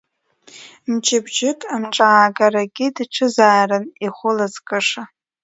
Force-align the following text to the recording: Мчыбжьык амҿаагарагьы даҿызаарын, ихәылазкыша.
Мчыбжьык 0.91 1.59
амҿаагарагьы 1.75 2.87
даҿызаарын, 2.95 3.85
ихәылазкыша. 4.05 5.03